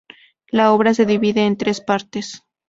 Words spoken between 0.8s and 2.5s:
se divide en tres partes.